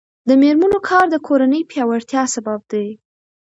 د 0.27 0.29
میرمنو 0.41 0.79
کار 0.89 1.05
د 1.09 1.15
کورنۍ 1.27 1.61
پیاوړتیا 1.71 2.21
سبب 2.33 2.59
دی. 2.71 2.87